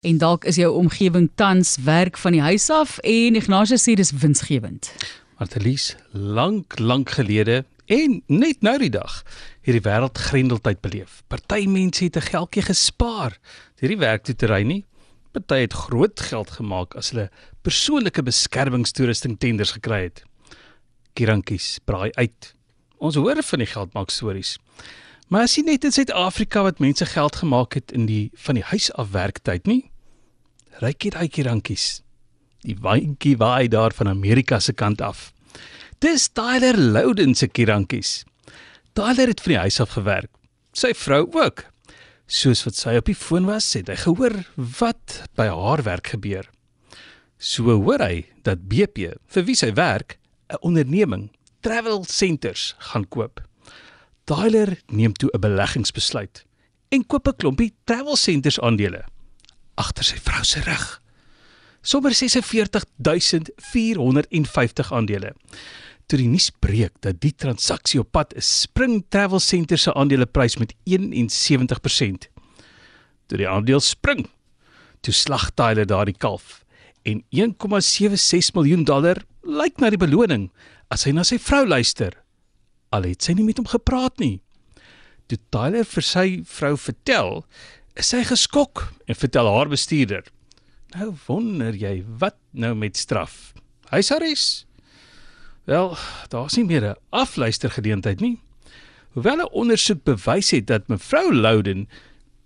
En 0.00 0.16
dalk 0.16 0.44
is 0.48 0.56
jou 0.56 0.70
omgewing 0.72 1.26
tans 1.34 1.76
werk 1.84 2.16
van 2.16 2.32
die 2.32 2.40
huis 2.40 2.70
af 2.72 2.94
en 3.04 3.34
Ignatius 3.36 3.82
sê 3.84 3.92
dis 3.98 4.14
winsgewend. 4.16 4.86
Martelies, 5.36 5.90
lank 6.16 6.78
lank 6.78 7.10
gelede 7.18 7.66
en 7.84 8.22
net 8.32 8.64
nou 8.64 8.78
die 8.80 8.88
dag 8.94 9.18
het 9.60 9.76
die 9.76 9.82
wêreld 9.84 10.16
grendeltyd 10.16 10.80
beleef. 10.80 11.18
Party 11.28 11.66
mense 11.68 12.04
het 12.04 12.16
'n 12.16 12.30
geldjie 12.32 12.62
gespaar 12.62 13.36
deur 13.76 13.92
die 13.92 14.00
werk 14.00 14.24
toe 14.24 14.34
te 14.34 14.46
ry 14.46 14.62
nie. 14.62 14.86
Party 15.32 15.60
het 15.68 15.72
groot 15.72 16.20
geld 16.20 16.50
gemaak 16.50 16.96
as 16.96 17.10
hulle 17.10 17.28
persoonlike 17.62 18.22
beskermingstoerusting 18.22 19.38
tenders 19.38 19.72
gekry 19.72 20.02
het. 20.02 20.24
Kirankies 21.12 21.78
braai 21.84 22.10
uit. 22.16 22.54
Ons 22.96 23.14
hoor 23.16 23.42
van 23.42 23.58
die 23.58 23.68
geldmaak 23.68 24.10
stories. 24.10 24.56
Maar 25.28 25.42
as 25.42 25.54
jy 25.54 25.62
net 25.62 25.84
in 25.84 25.92
Suid-Afrika 25.92 26.62
wat 26.62 26.78
mense 26.78 27.06
geld 27.06 27.36
gemaak 27.36 27.74
het 27.74 27.92
in 27.92 28.06
die 28.06 28.30
van 28.34 28.54
die 28.54 28.64
huis 28.64 28.92
af 28.92 29.10
werktyd 29.10 29.66
nie. 29.66 29.89
Ryk 30.78 31.02
hier 31.02 31.16
daai 31.16 31.28
kirankies. 31.28 32.00
Die 32.62 32.76
wynkie 32.78 33.34
waai 33.40 33.68
daar 33.68 33.92
van 33.96 34.08
Amerika 34.08 34.60
se 34.60 34.72
kant 34.72 35.00
af. 35.02 35.32
Dis 36.00 36.28
Tyler 36.32 36.78
Louden 36.78 37.34
se 37.34 37.48
kirankies. 37.48 38.22
Tyler 38.94 39.28
het 39.28 39.42
van 39.42 39.52
die 39.52 39.58
huis 39.58 39.80
af 39.82 39.96
gewerk. 39.96 40.30
Sy 40.72 40.92
vrou 40.94 41.26
ook. 41.34 41.64
Soos 42.30 42.62
wat 42.64 42.78
sy 42.78 42.94
op 43.00 43.10
die 43.10 43.18
foon 43.18 43.48
was, 43.50 43.66
het 43.74 43.90
hy 43.90 43.98
gehoor 43.98 44.36
wat 44.78 45.20
by 45.36 45.48
haar 45.50 45.82
werk 45.82 46.12
gebeur. 46.14 46.46
So 47.36 47.74
hoor 47.82 48.04
hy 48.04 48.24
dat 48.46 48.68
BP, 48.70 49.16
vir 49.26 49.46
wie 49.48 49.58
sy 49.58 49.72
werk, 49.74 50.18
'n 50.50 50.62
onderneming, 50.62 51.30
Travel 51.60 52.04
Centers, 52.04 52.74
gaan 52.78 53.08
koop. 53.08 53.40
Tyler 54.24 54.78
neem 54.88 55.12
toe 55.12 55.30
'n 55.34 55.40
beleggingsbesluit 55.40 56.44
en 56.90 57.06
koop 57.06 57.28
'n 57.28 57.36
klompie 57.36 57.74
Travel 57.84 58.16
Centers 58.16 58.60
aandele 58.60 59.04
agter 59.80 60.04
sy 60.06 60.18
vrou 60.22 60.44
se 60.46 60.60
rug. 60.66 61.00
Sommer 61.82 62.14
46450 62.14 64.92
aandele. 64.92 65.32
Toe 66.06 66.18
die 66.18 66.28
nuus 66.28 66.50
breek 66.50 66.92
dat 67.04 67.20
die 67.22 67.34
transaksie 67.36 68.00
op 68.02 68.12
pad 68.12 68.34
is, 68.36 68.60
spring 68.66 69.04
Travel 69.08 69.40
Centers 69.40 69.82
se 69.86 69.94
aandeleprys 69.94 70.56
met 70.58 70.74
71%. 70.90 72.28
Toe 73.30 73.38
die 73.38 73.48
aandeel 73.48 73.80
spring, 73.80 74.26
toe 75.00 75.14
slag 75.14 75.50
Tyler 75.54 75.86
daardie 75.86 76.18
kalf 76.18 76.64
en 77.08 77.24
1,76 77.32 78.52
miljoen 78.58 78.84
dollar 78.84 79.16
lyk 79.46 79.80
na 79.80 79.88
die 79.88 80.00
beloning 80.00 80.50
as 80.92 81.04
hy 81.06 81.12
na 81.16 81.24
sy 81.24 81.38
vrou 81.40 81.64
luister 81.64 82.12
al 82.90 83.06
het 83.06 83.24
sy 83.24 83.36
nie 83.38 83.46
met 83.46 83.60
hom 83.60 83.68
gepraat 83.70 84.18
nie. 84.22 84.38
Toe 85.30 85.38
Tyler 85.54 85.86
vir 85.86 86.06
sy 86.06 86.26
vrou 86.50 86.74
vertel, 86.80 87.42
is 87.94 88.08
sy 88.08 88.22
geskok 88.24 88.92
en 89.06 89.14
vertel 89.14 89.46
haar 89.46 89.68
bestuurder. 89.68 90.24
Nou 90.94 91.14
wonder 91.26 91.74
jy 91.74 92.04
wat 92.18 92.36
nou 92.50 92.74
met 92.74 92.96
straf. 92.96 93.52
Huisarrest? 93.90 94.66
Wel, 95.64 95.96
daar's 96.28 96.56
nie 96.56 96.64
meer 96.64 96.84
'n 96.90 96.96
afluistergeleentheid 97.10 98.20
nie. 98.20 98.40
Hoewel 99.14 99.36
'n 99.36 99.52
ondersoek 99.52 100.04
bewys 100.04 100.50
het 100.50 100.66
dat 100.66 100.88
mevrou 100.88 101.34
Louden 101.34 101.88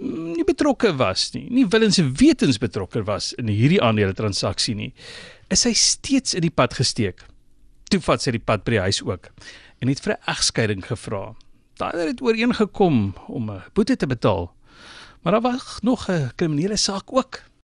nie 0.00 0.44
betrokke 0.44 0.92
was 0.96 1.32
nie, 1.34 1.48
nie 1.50 1.66
willens 1.66 1.98
en 1.98 2.12
wetens 2.18 2.58
betrokke 2.58 3.02
was 3.04 3.32
in 3.32 3.48
hierdie 3.48 3.82
aandele 3.82 4.14
transaksie 4.14 4.74
nie, 4.74 4.92
is 5.50 5.64
sy 5.66 5.72
steeds 5.72 6.34
in 6.34 6.40
die 6.40 6.54
pad 6.54 6.74
gesteek. 6.74 7.24
Toe 7.90 8.00
vat 8.00 8.22
sy 8.22 8.30
die 8.30 8.42
pad 8.42 8.64
by 8.64 8.70
die 8.76 8.84
huis 8.86 9.02
ook 9.02 9.30
en 9.80 9.88
het 9.88 10.00
vir 10.00 10.12
'n 10.12 10.30
egskeiding 10.30 10.84
gevra. 10.84 11.34
Daai 11.78 12.08
het 12.08 12.22
ooreengekom 12.22 13.14
om 13.28 13.50
'n 13.50 13.62
boete 13.74 13.96
te 13.96 14.06
betaal. 14.06 14.54
Maar 15.22 15.32
daar 15.32 15.52
was 15.52 15.78
nog 15.80 16.08
'n 16.10 16.30
kriminele 16.34 16.76
saak 16.76 17.12
ook. 17.12 17.42